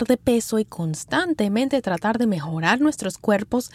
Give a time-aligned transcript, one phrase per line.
[0.00, 3.70] de peso y constantemente tratar de mejorar nuestros cuerpos,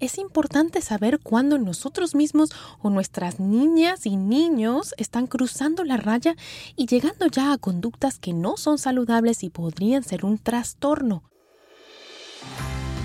[0.00, 2.50] es importante saber cuándo nosotros mismos
[2.82, 6.36] o nuestras niñas y niños están cruzando la raya
[6.76, 11.22] y llegando ya a conductas que no son saludables y podrían ser un trastorno.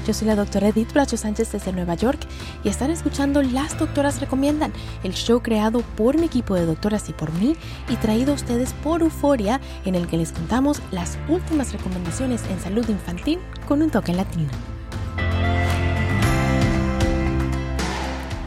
[0.07, 2.21] Yo soy la doctora Edith Bracho Sánchez desde Nueva York
[2.63, 4.71] y están escuchando Las Doctoras Recomiendan,
[5.03, 7.57] el show creado por mi equipo de doctoras y por mí
[7.89, 12.57] y traído a ustedes por Euforia, en el que les contamos las últimas recomendaciones en
[12.61, 14.47] salud infantil con un toque latino.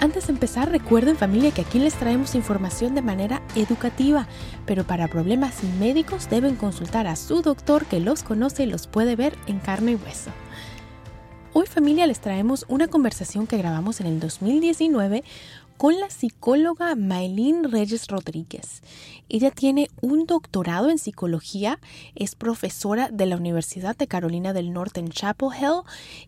[0.00, 4.26] Antes de empezar, recuerden familia que aquí les traemos información de manera educativa,
[4.64, 9.14] pero para problemas médicos deben consultar a su doctor que los conoce y los puede
[9.14, 10.30] ver en carne y hueso.
[11.60, 15.22] Hoy familia les traemos una conversación que grabamos en el 2019
[15.76, 18.80] con la psicóloga Maylin Reyes Rodríguez.
[19.28, 21.78] Ella tiene un doctorado en psicología,
[22.14, 25.82] es profesora de la Universidad de Carolina del Norte en Chapel Hill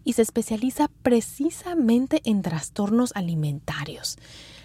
[0.04, 4.18] y se especializa precisamente en trastornos alimentarios.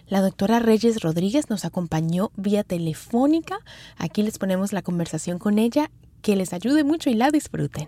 [0.09, 3.59] La doctora Reyes Rodríguez nos acompañó vía telefónica.
[3.95, 5.89] Aquí les ponemos la conversación con ella.
[6.21, 7.87] Que les ayude mucho y la disfruten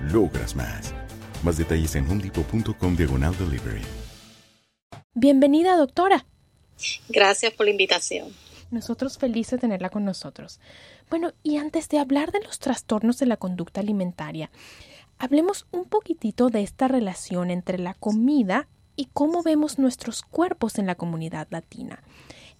[0.00, 0.94] logras más.
[1.42, 3.82] Más detalles en homedepot.com diagonal delivery.
[5.14, 6.26] Bienvenida, doctora.
[7.08, 8.28] Gracias por la invitación.
[8.70, 10.60] Nosotros felices de tenerla con nosotros.
[11.10, 14.50] Bueno, y antes de hablar de los trastornos de la conducta alimentaria,
[15.18, 20.86] hablemos un poquitito de esta relación entre la comida y cómo vemos nuestros cuerpos en
[20.86, 22.02] la comunidad latina.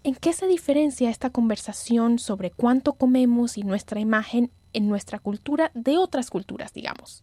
[0.03, 5.71] ¿En qué se diferencia esta conversación sobre cuánto comemos y nuestra imagen en nuestra cultura
[5.75, 7.23] de otras culturas, digamos?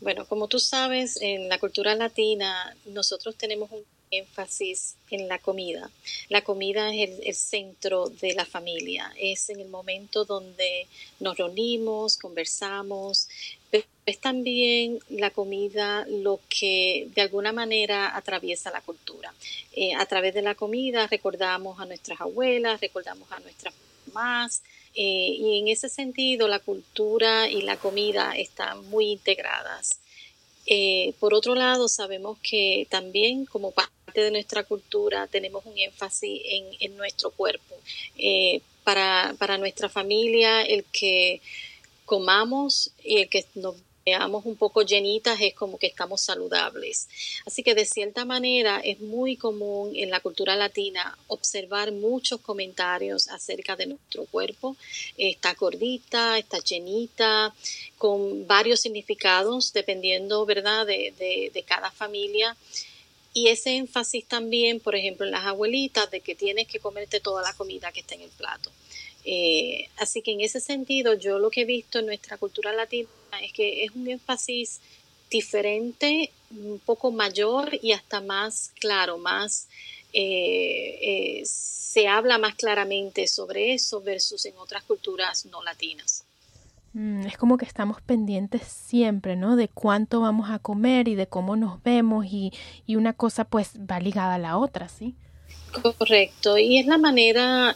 [0.00, 5.90] Bueno, como tú sabes, en la cultura latina nosotros tenemos un énfasis en la comida.
[6.28, 10.86] La comida es el, centro de la familia, es en el momento donde
[11.18, 13.28] nos reunimos, conversamos,
[13.70, 19.32] pero es también la comida lo que de alguna manera atraviesa la cultura.
[19.72, 23.74] Eh, a través de la comida recordamos a nuestras abuelas, recordamos a nuestras
[24.06, 24.62] mamás,
[24.94, 30.00] eh, y en ese sentido la cultura y la comida están muy integradas.
[30.66, 36.42] Eh, por otro lado, sabemos que también como parte de nuestra cultura tenemos un énfasis
[36.80, 37.74] en, nuestro cuerpo.
[38.18, 41.40] Eh, para, para nuestra familia, el que
[42.04, 47.08] comamos y el que nos veamos un poco llenitas es como que estamos saludables.
[47.46, 53.28] Así que de cierta manera es muy común en la cultura latina observar muchos comentarios
[53.28, 54.76] acerca de nuestro cuerpo.
[55.16, 57.54] Está gordita, está llenita,
[57.98, 62.56] con varios significados dependiendo, ¿verdad?, de, de, cada familia.
[63.34, 67.42] Y ese énfasis también, por ejemplo, en las abuelitas, de que tienes que comerte toda
[67.42, 68.70] la comida que está en el plato.
[69.24, 73.08] Eh, así que en ese sentido, yo lo que he visto en nuestra cultura latina
[73.40, 74.80] es que es un énfasis
[75.30, 79.68] diferente un poco mayor y hasta más claro, más
[80.12, 86.24] eh, eh, se habla más claramente sobre eso versus en otras culturas no latinas.
[86.92, 89.56] Mm, es como que estamos pendientes siempre, ¿no?
[89.56, 92.52] De cuánto vamos a comer y de cómo nos vemos y,
[92.86, 95.14] y una cosa pues va ligada a la otra, ¿sí?
[95.98, 97.74] Correcto, y es la manera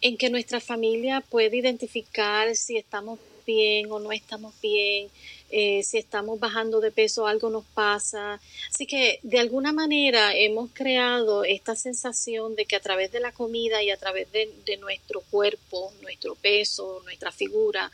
[0.00, 5.08] en que nuestra familia puede identificar si estamos bien o no estamos bien,
[5.50, 8.38] eh, si estamos bajando de peso, algo nos pasa.
[8.70, 13.32] Así que de alguna manera hemos creado esta sensación de que a través de la
[13.32, 17.90] comida y a través de, nuestro cuerpo, nuestro peso, nuestra figura,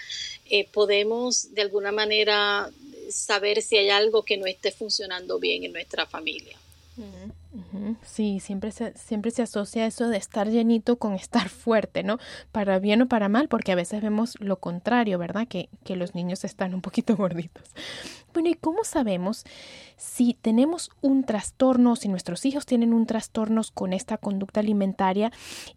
[0.51, 2.69] eh, podemos de alguna manera
[3.09, 6.57] saber si hay algo que no esté funcionando bien en nuestra familia.
[8.03, 12.19] Sí, siempre se, siempre se asocia eso de estar llenito con estar fuerte, ¿no?
[12.53, 15.47] Para bien o para mal, porque a veces vemos lo contrario, ¿verdad?
[15.49, 17.65] Que, que los niños están un poquito gorditos.
[18.33, 19.45] Bueno, ¿y cómo sabemos
[19.97, 25.31] si tenemos un trastorno, si nuestros hijos tienen un trastorno con esta conducta alimentaria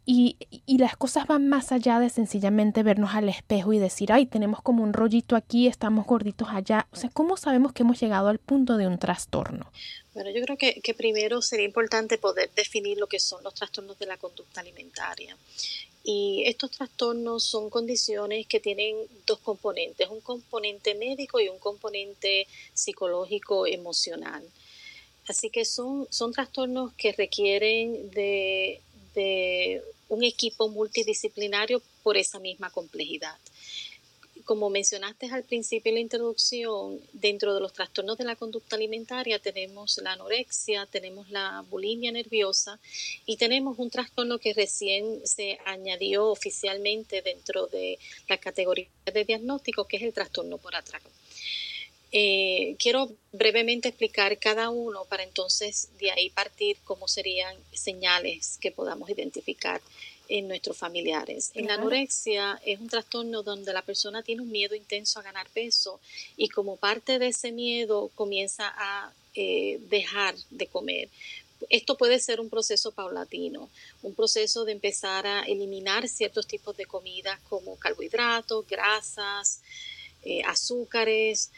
[0.06, 4.26] y, y las cosas van más allá de sencillamente vernos al espejo y decir, ay,
[4.26, 6.88] tenemos como un rollito aquí, estamos gorditos allá?
[6.92, 9.72] O sea, ¿cómo sabemos que hemos llegado al punto de un trastorno?
[10.18, 14.00] Bueno, yo creo que, que primero sería importante poder definir lo que son los trastornos
[14.00, 15.38] de la conducta alimentaria.
[16.04, 18.96] Y estos trastornos son condiciones que tienen
[19.28, 24.44] dos componentes, un componente médico y un componente psicológico emocional.
[25.28, 28.82] Así que son, son trastornos que requieren de,
[29.14, 33.38] de un equipo multidisciplinario por esa misma complejidad
[34.48, 39.40] como mencionaste al principio de la introducción, dentro de los trastornos de la conducta alimentaria
[39.40, 42.80] tenemos la anorexia, tenemos la bulimia nerviosa
[43.26, 48.00] y tenemos un trastorno que recién se añadió oficialmente dentro de
[48.30, 51.10] la categoría de diagnóstico, que es el trastorno por atraco.
[52.14, 58.72] Eh, quiero brevemente explicar cada uno para entonces de ahí partir cómo serían señales que
[58.72, 59.82] podamos identificar
[60.30, 61.52] en nuestros familiares.
[61.54, 65.50] En la anorexia es un trastorno donde la persona tiene un miedo intenso a ganar
[65.50, 66.00] peso
[66.36, 71.10] y como parte de ese miedo comienza a eh, dejar de comer.
[71.70, 73.70] Esto puede ser un proceso paulatino,
[74.04, 79.62] un proceso de empezar a eliminar ciertos tipos de comidas como carbohidratos, grasas,
[80.24, 81.52] eh, azúcares,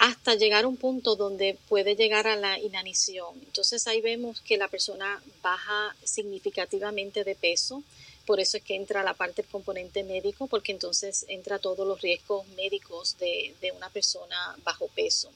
[0.00, 3.38] hasta llegar a un punto donde puede llegar a la inanición.
[3.44, 7.82] Entonces ahí vemos que la persona baja significativamente de peso,
[8.24, 12.00] por eso es que entra la parte del componente médico, porque entonces entra todos los
[12.00, 15.30] riesgos médicos de, de una persona bajo peso.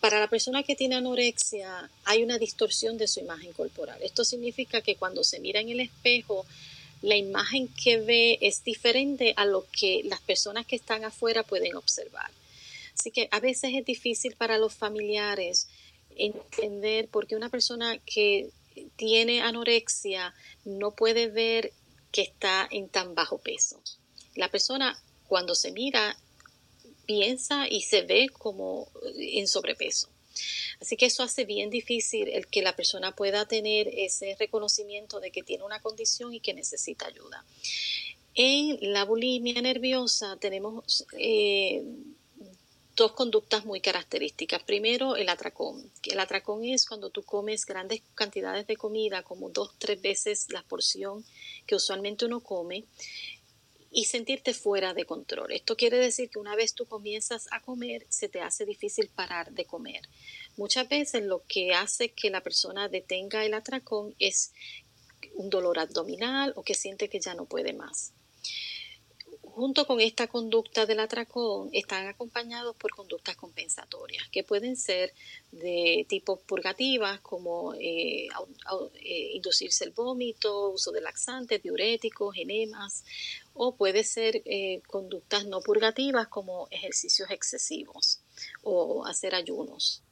[0.00, 4.02] Para la persona que tiene anorexia hay una distorsión de su imagen corporal.
[4.02, 6.44] Esto significa que cuando se mira en el espejo,
[7.00, 11.76] la imagen que ve es diferente a lo que las personas que están afuera pueden
[11.76, 12.30] observar.
[12.98, 15.68] Así que a veces es difícil para los familiares
[16.16, 18.50] entender por qué una persona que
[18.96, 20.34] tiene anorexia
[20.64, 21.72] no puede ver
[22.10, 23.80] que está en tan bajo peso.
[24.34, 26.18] La persona cuando se mira
[27.06, 30.08] piensa y se ve como en sobrepeso.
[30.80, 35.30] Así que eso hace bien difícil el que la persona pueda tener ese reconocimiento de
[35.30, 37.44] que tiene una condición y que necesita ayuda.
[38.34, 41.82] En la bulimia nerviosa tenemos eh,
[42.98, 44.64] dos conductas muy características.
[44.64, 45.88] Primero, el atracón.
[46.02, 50.64] El atracón es cuando tú comes grandes cantidades de comida, como dos, tres veces la
[50.64, 51.24] porción
[51.64, 52.84] que usualmente uno come,
[53.90, 55.52] y sentirte fuera de control.
[55.52, 59.52] Esto quiere decir que una vez tú comienzas a comer, se te hace difícil parar
[59.52, 60.02] de comer.
[60.56, 64.52] Muchas veces lo que hace que la persona detenga el atracón es
[65.34, 68.12] un dolor abdominal o que siente que ya no puede más
[69.58, 75.12] junto con esta conducta del atracón están acompañados por conductas compensatorias, que pueden ser
[75.50, 83.04] de tipo purgativas, como eh, eh, inducirse el vómito, uso de laxantes, diuréticos, enemas,
[83.52, 88.20] o puede ser eh, conductas no purgativas como ejercicios excesivos
[88.62, 90.02] o hacer ayunos.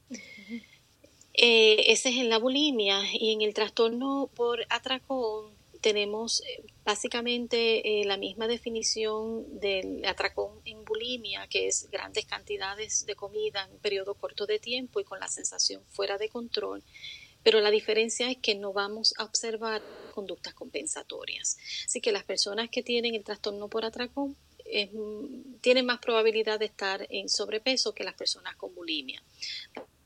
[1.33, 5.56] ese es en la bulimia y en el trastorno por atracón
[5.87, 13.07] tenemos eh, básicamente eh, la misma definición del atracón en bulimia, que es grandes cantidades
[13.07, 16.83] de comida en un periodo corto de tiempo y con la sensación fuera de control.
[17.45, 19.81] Pero la diferencia es que no vamos a observar
[20.13, 21.57] conductas compensatorias.
[21.85, 24.35] Así que las personas que tienen el trastorno por atracón
[25.61, 29.23] tienen más probabilidad de estar en sobrepeso que las personas con bulimia.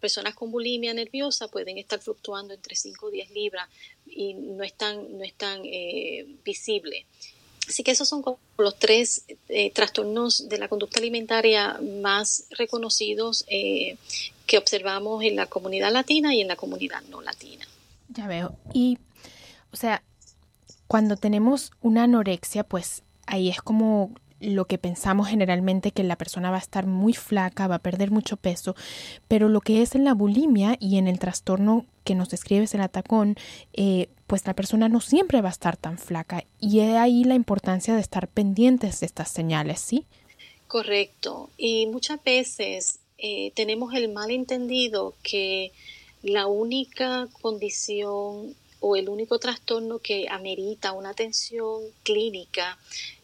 [0.01, 3.69] Personas con bulimia nerviosa pueden estar fluctuando entre 5 o 10 libras
[4.07, 7.07] y no es tan, no es tan eh, visible.
[7.69, 8.25] Así que esos son
[8.59, 13.97] los tres eh, trastornos de la conducta alimentaria más reconocidos eh,
[14.47, 17.65] que observamos en la comunidad latina y en la comunidad no latina.
[18.09, 18.57] Ya veo.
[18.75, 18.99] Y,
[19.73, 20.03] o sea,
[20.89, 26.51] cuando tenemos una anorexia, pues ahí es como lo que pensamos generalmente que la persona
[26.51, 28.75] va a estar muy flaca, va a perder mucho peso,
[29.29, 32.81] pero lo que es en la bulimia y en el trastorno que nos describes el
[32.81, 33.37] atacón,
[33.75, 37.35] eh, pues la persona no siempre va a estar tan flaca y es ahí la
[37.35, 40.07] importancia de estar pendientes de estas señales, ¿sí?
[40.67, 41.51] Correcto.
[41.59, 45.73] Y muchas veces eh, tenemos el malentendido que
[46.23, 52.79] la única condición o el único trastorno que amerita una atención clínica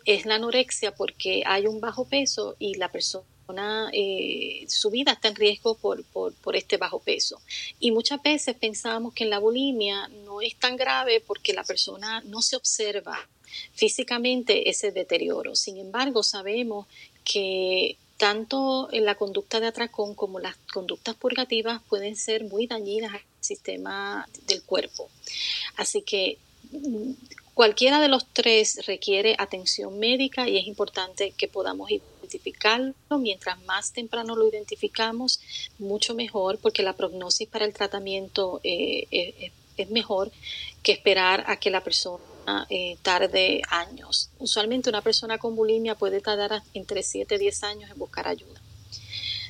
[0.05, 5.29] es la anorexia porque hay un bajo peso y la persona, eh, su vida está
[5.29, 7.41] en riesgo por, por, este bajo peso.
[7.81, 12.21] Y muchas veces pensamos que en la bulimia no es tan grave porque la persona
[12.23, 13.19] no se observa
[13.73, 15.57] físicamente ese deterioro.
[15.57, 16.87] Sin embargo, sabemos
[17.25, 23.15] que tanto en la conducta de atracón como las conductas purgativas pueden ser muy dañinas
[23.15, 25.09] al sistema del cuerpo.
[25.77, 26.39] Así que
[27.57, 32.93] Cualquiera de los tres requiere atención médica y es importante que podamos identificarlo.
[33.19, 35.41] Mientras más temprano lo identificamos,
[35.79, 40.31] mucho mejor, porque la prognosis para el tratamiento eh, es mejor
[40.83, 42.23] que esperar a que la persona
[42.71, 44.31] eh, tarde años.
[44.39, 48.61] Usualmente una persona con bulimia puede tardar entre 7 y 10 años en buscar ayuda.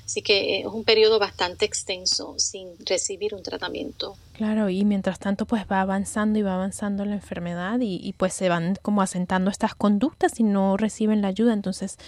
[0.07, 4.17] Así que es un periodo bastante extenso sin recibir un tratamiento.
[4.35, 8.49] Claro, y mientras tanto pues va avanzando y va avanzando la enfermedad y, pues se
[8.49, 11.53] van como asentando estas conductas y no reciben la ayuda.
[11.53, 11.99] Entonces,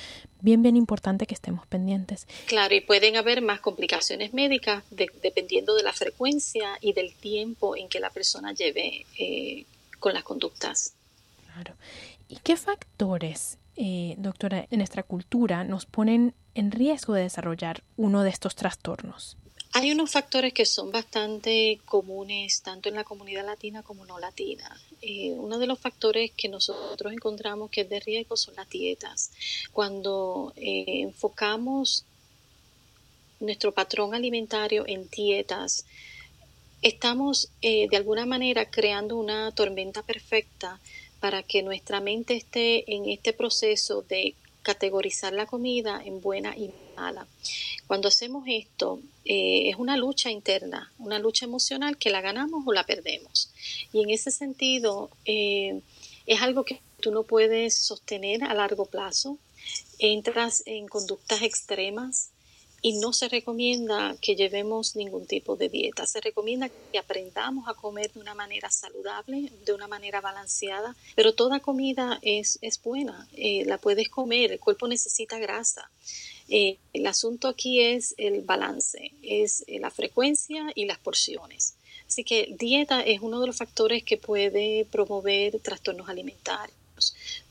[0.41, 2.29] bien, bien importante que estemos pendientes.
[2.47, 7.89] Claro, y pueden haber más complicaciones médicas dependiendo de la frecuencia y del tiempo en
[7.89, 9.67] que la persona lleve eh,
[9.99, 10.95] con las conductas.
[11.53, 11.75] Claro.
[12.29, 18.23] ¿Y qué factores eh, doctora, en nuestra cultura nos ponen en riesgo de desarrollar uno
[18.23, 19.37] de estos trastornos?
[19.73, 24.77] Hay unos factores que son bastante comunes tanto en la comunidad latina como no latina.
[25.03, 29.31] Eh, uno de los factores que nosotros encontramos que es de riesgo son las dietas.
[29.73, 32.05] Cuando eh, enfocamos
[33.41, 35.85] nuestro patrón alimentario en dietas,
[36.83, 40.81] estamos de alguna manera creando una tormenta perfecta
[41.21, 46.71] para que nuestra mente esté en este proceso de categorizar la comida en buena y
[46.95, 47.27] mala.
[47.87, 52.73] Cuando hacemos esto, eh, es una lucha interna, una lucha emocional que la ganamos o
[52.73, 53.51] la perdemos.
[53.93, 55.81] Y en ese sentido, eh,
[56.27, 59.39] es algo que tú no puedes sostener a largo plazo.
[59.99, 62.31] Entras en conductas extremas
[62.81, 66.07] y no se recomienda que llevemos ningún tipo de dieta.
[66.07, 71.35] Se recomienda que aprendamos a comer de una manera saludable, de una manera balanceada, pero
[71.35, 75.91] toda comida es, es buena, eh, la puedes comer, el cuerpo necesita grasa.
[76.49, 81.75] Eh, el asunto aquí es el balance, es eh, la frecuencia y las porciones.
[82.07, 86.78] Así que dieta es uno de los factores que puede promover trastornos alimentarios.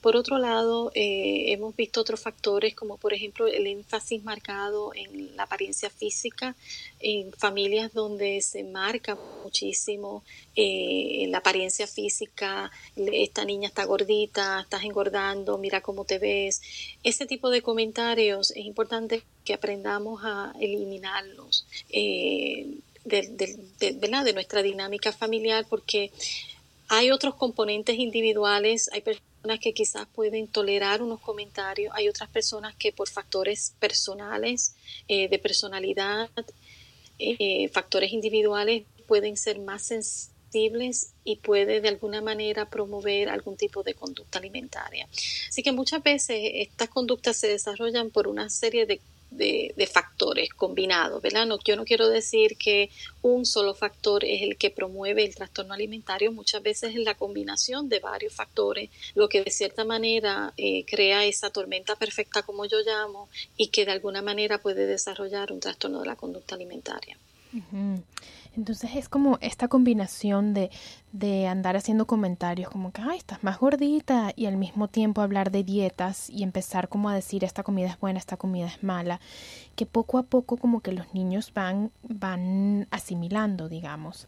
[0.02, 5.36] Por otro lado, eh, hemos visto otros factores como por ejemplo el énfasis marcado en
[5.36, 6.56] la apariencia física,
[7.00, 10.24] en familias donde se marca muchísimo
[10.56, 16.62] eh, la apariencia física, esta niña está gordita, estás engordando, mira cómo te ves.
[17.04, 23.22] Ese tipo de comentarios es importante que aprendamos a eliminarlos eh, de,
[23.80, 26.12] de nuestra dinámica familiar porque
[26.90, 32.76] hay otros componentes individuales, hay personas que quizás pueden tolerar unos comentarios, hay otras personas
[32.76, 34.76] que por factores personales,
[35.08, 36.30] eh, de personalidad,
[37.20, 43.84] eh, factores individuales pueden ser más sensibles y puede de alguna manera promover algún tipo
[43.84, 45.08] de conducta alimentaria.
[45.50, 49.00] Así que muchas veces estas conductas se desarrollan por una serie de
[49.30, 51.46] de, factores combinados, ¿verdad?
[51.46, 52.90] No, yo no quiero decir que
[53.22, 57.90] un solo factor es el que promueve el trastorno alimentario, muchas veces es la combinación
[57.90, 62.80] de varios factores lo que de cierta manera eh, crea esa tormenta perfecta, como yo
[62.82, 67.18] llamo, y que de alguna manera puede desarrollar un trastorno de la conducta alimentaria.
[68.58, 70.72] Entonces es como esta combinación de,
[71.12, 75.52] de, andar haciendo comentarios como que, ay, estás más gordita y al mismo tiempo hablar
[75.52, 79.22] de dietas y empezar como a decir esta comida es buena, esta comida es mala,
[79.76, 84.26] que poco a poco como que los niños van, van asimilando, digamos.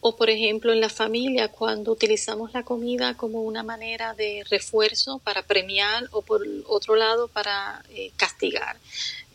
[0.00, 5.18] O por ejemplo en la familia cuando utilizamos la comida como una manera de refuerzo
[5.18, 8.76] para premiar o por otro lado para eh, castigar.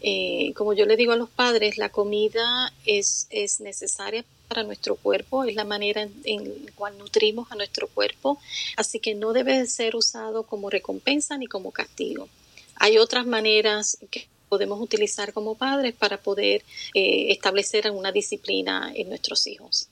[0.01, 4.95] Eh, como yo le digo a los padres, la comida es, es necesaria para nuestro
[4.95, 8.39] cuerpo, es la manera en, la cual nutrimos a nuestro cuerpo,
[8.77, 12.27] así que no debe ser usado como recompensa ni como castigo.
[12.75, 16.63] Hay otras maneras que podemos utilizar como padres para poder
[16.93, 19.89] eh, establecer una disciplina en nuestros hijos.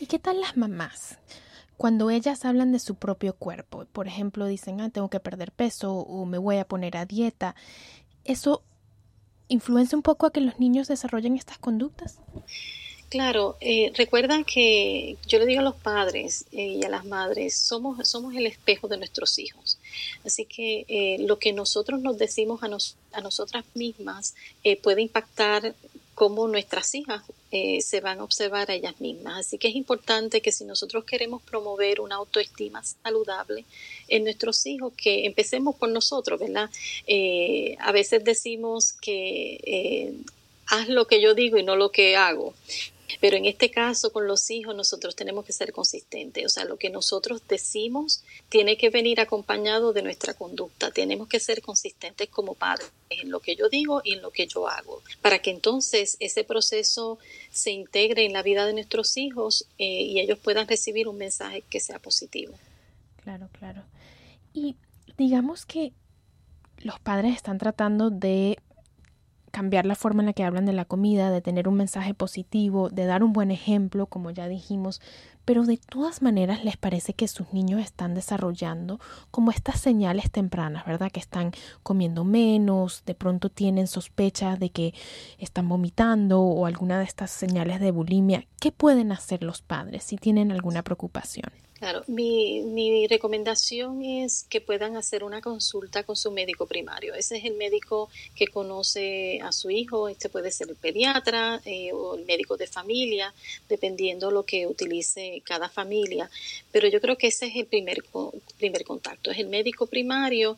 [0.00, 1.16] ¿Y qué tal las mamás?
[1.76, 5.92] Cuando ellas hablan de su propio cuerpo, por ejemplo, dicen, ah, tengo que perder peso
[5.94, 7.54] o me voy a poner a dieta,
[8.24, 8.62] ¿eso
[9.48, 12.18] influencia un poco a que los niños desarrollen estas conductas?
[13.08, 17.56] Claro, eh, recuerda que yo le digo a los padres eh, y a las madres,
[17.56, 19.78] somos, somos el espejo de nuestros hijos.
[20.26, 24.34] Así que eh, lo que nosotros nos decimos a, nos, a nosotras mismas
[24.82, 25.74] puede impactar
[26.18, 27.22] cómo nuestras hijas
[27.80, 29.46] se van a observar a ellas mismas.
[29.46, 33.64] Así que es importante que si nosotros queremos promover una autoestima saludable
[34.08, 36.68] en nuestros hijos, que empecemos por nosotros, ¿verdad?
[37.78, 40.12] a veces decimos que
[40.66, 42.52] haz lo que yo digo y no lo que hago.
[43.20, 46.44] Pero en este caso, con los hijos, nosotros tenemos que ser consistentes.
[46.44, 50.90] O sea, lo que nosotros decimos tiene que venir acompañado de nuestra conducta.
[50.90, 54.46] Tenemos que ser consistentes como padres en lo que yo digo y en lo que
[54.46, 57.18] yo hago, para que entonces ese proceso
[57.50, 61.62] se integre en la vida de nuestros hijos eh, y ellos puedan recibir un mensaje
[61.62, 62.54] que sea positivo.
[63.22, 63.82] Claro, claro.
[64.52, 64.76] Y
[65.16, 65.92] digamos que
[66.78, 68.58] los padres están tratando de
[69.50, 72.88] cambiar la forma en la que hablan de la comida, de tener un mensaje positivo,
[72.90, 75.00] de dar un buen ejemplo, como ya dijimos,
[75.44, 79.00] pero de todas maneras les parece que sus niños están desarrollando
[79.30, 81.10] como estas señales tempranas, ¿verdad?
[81.10, 81.52] Que están
[81.82, 84.92] comiendo menos, de pronto tienen sospechas de que
[85.38, 88.44] están vomitando o alguna de estas señales de bulimia.
[88.60, 91.50] ¿Qué pueden hacer los padres si tienen alguna preocupación?
[91.78, 97.14] Claro, mi, mi, recomendación es que puedan hacer una consulta con su médico primario.
[97.14, 101.92] Ese es el médico que conoce a su hijo, este puede ser el pediatra eh,
[101.92, 103.32] o el médico de familia,
[103.68, 106.28] dependiendo lo que utilice cada familia.
[106.72, 108.02] Pero yo creo que ese es el primer,
[108.58, 110.56] primer contacto, es el médico primario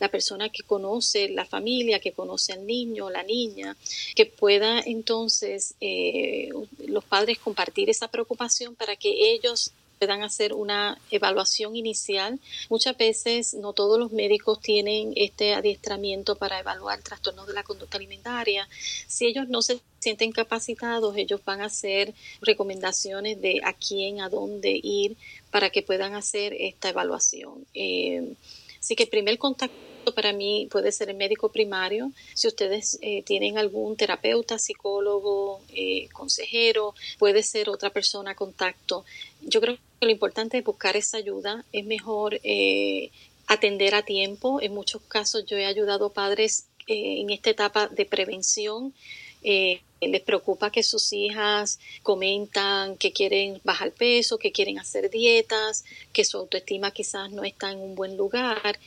[0.00, 3.76] la persona que conoce la familia, que conoce al niño, la niña,
[4.14, 6.50] que pueda entonces eh,
[6.86, 12.38] los padres compartir esa preocupación para que ellos puedan hacer una evaluación inicial.
[12.68, 17.98] Muchas veces no todos los médicos tienen este adiestramiento para evaluar trastornos de la conducta
[17.98, 18.68] alimentaria.
[19.06, 24.28] Si ellos no se sienten capacitados, ellos van a hacer recomendaciones de a quién, a
[24.28, 25.16] dónde ir
[25.50, 27.66] para que puedan hacer esta evaluación.
[27.74, 28.34] Eh,
[28.80, 32.12] así que el primer contacto para mí puede ser el médico primario.
[32.34, 39.04] Si ustedes eh, tienen algún terapeuta, psicólogo, eh, consejero, puede ser otra persona a contacto.
[39.42, 41.64] Yo creo que lo importante es buscar esa ayuda.
[41.72, 43.10] Es mejor eh,
[43.46, 44.60] atender a tiempo.
[44.60, 48.94] En muchos casos yo he ayudado a padres en esta etapa de prevención.
[49.42, 56.24] les preocupa que sus hijas comentan que quieren bajar peso, que quieren hacer dietas, que
[56.24, 58.78] su autoestima quizás no está en un buen lugar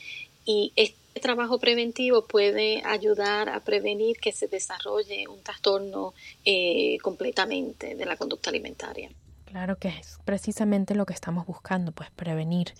[0.44, 7.94] y este trabajo preventivo puede ayudar a prevenir que se desarrolle un trastorno eh, completamente
[7.94, 9.10] de la conducta alimentaria.
[9.52, 12.72] Claro que es precisamente lo que estamos buscando, pues prevenir.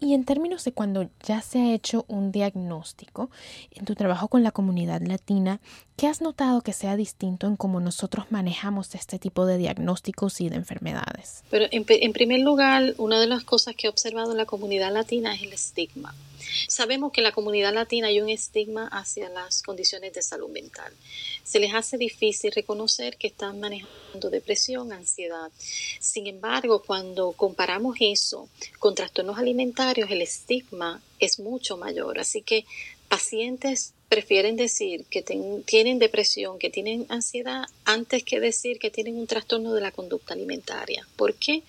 [0.00, 3.30] Y en términos de cuando ya se ha hecho un diagnóstico,
[3.70, 5.60] en tu trabajo con la comunidad latina,
[5.96, 10.48] ¿qué has notado que sea distinto en cómo nosotros manejamos este tipo de diagnósticos y
[10.48, 11.44] de enfermedades?
[11.50, 15.34] Pero en, primer lugar, una de las cosas que he observado en la comunidad latina
[15.34, 16.14] es el estigma.
[16.68, 20.92] Sabemos que en la comunidad latina hay un estigma hacia las condiciones de salud mental.
[21.42, 25.50] Se les hace difícil reconocer que están manejando depresión, ansiedad.
[26.00, 32.18] Sin embargo, cuando comparamos eso con trastornos alimentarios, el estigma es mucho mayor.
[32.18, 32.64] Así que
[33.08, 35.22] pacientes prefieren decir que
[35.66, 40.34] tienen depresión, que tienen ansiedad, antes que decir que tienen un trastorno de la conducta
[40.34, 41.04] alimentaria.
[41.16, 41.64] ¿Por qué?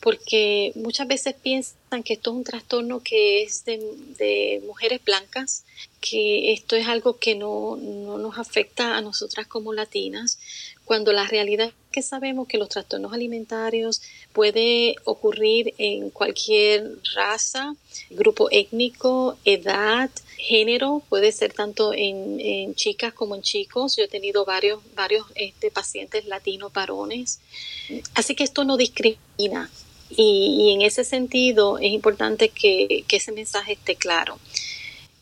[0.00, 5.64] Porque muchas veces piensan que esto es un trastorno que es de, mujeres blancas,
[6.00, 10.40] que esto es algo que no, no nos afecta a nosotras como latinas,
[10.84, 14.02] cuando la realidad es que sabemos que los trastornos alimentarios
[14.32, 17.76] puede ocurrir en cualquier raza,
[18.10, 20.10] grupo étnico, edad,
[20.44, 23.96] género, puede ser tanto en, chicas como en chicos.
[23.96, 27.40] Yo he tenido varios, varios este, pacientes latinos varones.
[28.14, 29.70] Así que esto no discrimina.
[30.10, 34.38] Y, en ese sentido es importante que, que ese mensaje esté claro.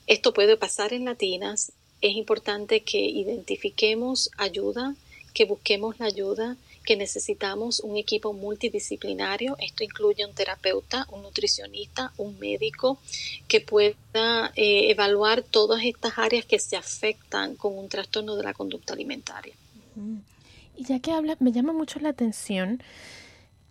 [0.06, 1.72] Esto puede pasar en latinas.
[2.00, 4.94] Es importante que identifiquemos ayuda,
[5.34, 9.56] que busquemos la ayuda, que necesitamos un equipo multidisciplinario.
[9.58, 12.98] Esto incluye un terapeuta, un nutricionista, un médico
[13.48, 18.54] que pueda eh, evaluar todas estas áreas que se afectan con un trastorno de la
[18.54, 19.54] conducta alimentaria.
[20.76, 22.82] Y ya que habla, me llama mucho la atención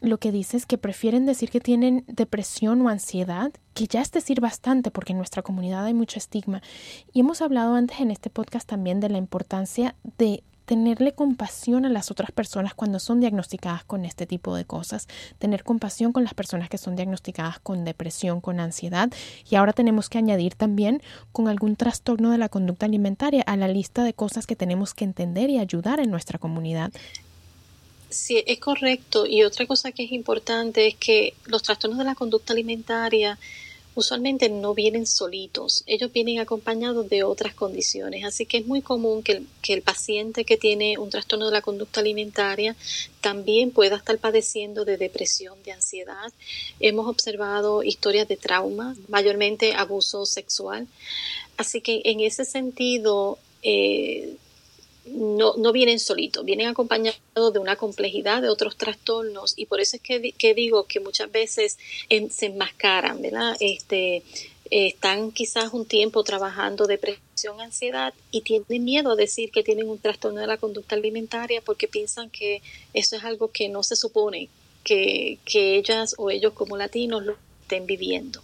[0.01, 4.11] lo que dice es que prefieren decir que tienen depresión o ansiedad, que ya es
[4.11, 6.63] decir bastante porque en nuestra comunidad hay mucho estigma.
[7.13, 11.89] Y hemos hablado antes en este podcast también de la importancia de tenerle compasión a
[11.89, 16.33] las otras personas cuando son diagnosticadas con este tipo de cosas, tener compasión con las
[16.33, 19.11] personas que son diagnosticadas con depresión, con ansiedad
[19.49, 21.01] y ahora tenemos que añadir también
[21.33, 25.03] con algún trastorno de la conducta alimentaria a la lista de cosas que tenemos que
[25.03, 26.93] entender y ayudar en nuestra comunidad.
[28.09, 29.25] Sí, es correcto.
[29.25, 33.37] Y otra cosa que es importante es que los trastornos de la conducta alimentaria
[33.95, 39.23] usualmente no vienen solitos, ellos vienen acompañados de otras condiciones, así que es muy común
[39.23, 42.75] que el, paciente que tiene un trastorno de la conducta alimentaria
[43.19, 46.31] también pueda estar padeciendo de depresión, de ansiedad.
[46.79, 50.87] Hemos observado historias de trauma, mayormente abuso sexual,
[51.57, 53.37] así que en ese sentido...
[53.63, 54.35] Eh,
[55.05, 59.97] no, no vienen solitos, vienen acompañados de una complejidad de otros trastornos y por eso
[59.97, 61.77] es que, digo que muchas veces
[62.29, 63.55] se enmascaran, ¿verdad?
[63.59, 64.23] Este,
[64.69, 69.99] están quizás un tiempo trabajando depresión, ansiedad y tienen miedo a decir que tienen un
[69.99, 72.61] trastorno de la conducta alimentaria porque piensan que
[72.93, 74.49] eso es algo que no se supone
[74.83, 78.41] que, ellas o ellos como latinos lo estén viviendo.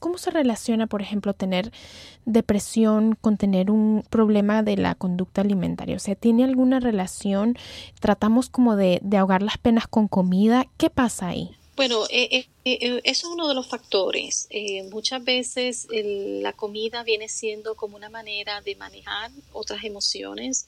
[0.00, 1.72] ¿Cómo se relaciona, por ejemplo, tener
[2.24, 5.96] depresión con tener un problema de la conducta alimentaria?
[5.96, 7.56] O sea, ¿tiene alguna relación?
[8.00, 10.66] ¿Tratamos como de, ahogar las penas con comida?
[10.76, 11.50] ¿Qué pasa ahí?
[11.76, 14.48] Bueno, eh, eh, eh, eso es uno de los factores.
[14.90, 20.66] muchas veces la comida viene siendo como una manera de manejar otras emociones.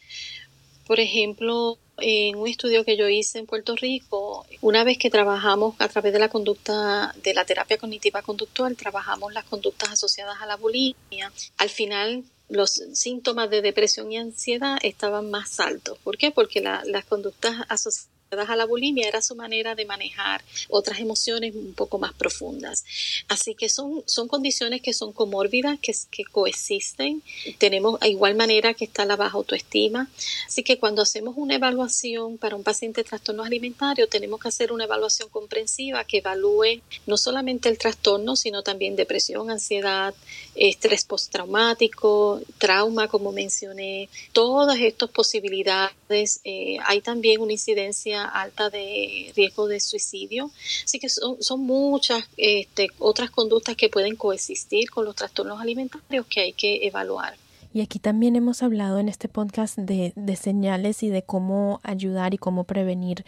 [0.87, 5.75] Por ejemplo, en un estudio que yo hice en Puerto Rico, una vez que trabajamos
[5.79, 10.47] a través de la conducta de la terapia cognitiva conductual, trabajamos las conductas asociadas a
[10.47, 11.33] la bulimia.
[11.59, 15.99] Al final los síntomas de depresión y ansiedad estaban más altos.
[16.03, 16.31] ¿Por qué?
[16.31, 21.75] Porque las conductas asociadas a la bulimia era su manera de manejar otras emociones un
[21.75, 22.85] poco más profundas.
[23.27, 27.25] Así que son, son condiciones que son comórbidas, que, que coexisten.
[27.59, 30.09] Tenemos a igual manera que está la baja autoestima.
[30.47, 34.71] Así que cuando hacemos una evaluación para un paciente de trastornos alimentarios, tenemos que hacer
[34.71, 40.15] una evaluación comprensiva que evalúe no solamente el trastorno, sino también depresión, ansiedad,
[40.55, 46.41] estrés postraumático, trauma, como mencioné, todas estas posibilidades.
[46.45, 50.51] Eh, hay también una incidencia alta de riesgo de suicidio.
[50.85, 56.41] Así que son, muchas este, otras conductas que pueden coexistir con los trastornos alimentarios que
[56.41, 57.37] hay que evaluar.
[57.73, 62.35] Y aquí también hemos hablado en este podcast de, de señales y de cómo ayudar
[62.35, 63.25] y cómo prevenir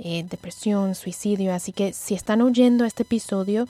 [0.00, 1.52] eh, depresión, suicidio.
[1.52, 3.66] Así que si están oyendo este episodio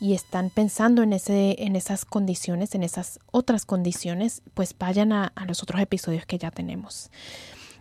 [0.00, 5.32] y están pensando en, ese, en esas condiciones, en esas otras condiciones, pues vayan a
[5.46, 7.10] los otros episodios que ya tenemos.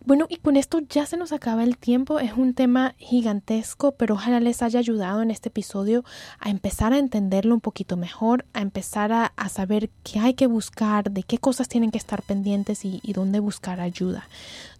[0.04, 2.20] Bueno, y con esto ya se nos acaba el tiempo.
[2.20, 6.04] Es un tema gigantesco, pero ojalá les haya ayudado en este episodio
[6.40, 11.12] a empezar a entenderlo un poquito mejor, a empezar a, saber qué hay que buscar,
[11.12, 14.28] de qué cosas tienen que estar pendientes y, dónde buscar ayuda.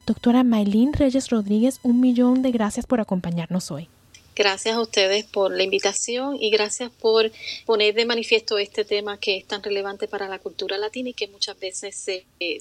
[0.08, 3.90] Doctora Maylin Reyes Rodríguez, un millón de gracias por acompañarnos hoy.
[4.36, 7.32] Gracias a ustedes por la invitación y gracias por
[7.66, 11.28] poner de manifiesto este tema que es tan relevante para la cultura latina y que
[11.28, 12.58] muchas veces se, eh,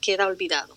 [0.00, 0.76] queda olvidado.